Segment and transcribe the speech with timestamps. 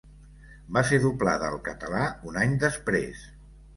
[0.77, 3.23] Va ser doblada al català un any després.